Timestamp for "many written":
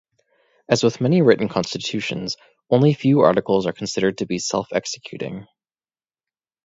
0.99-1.47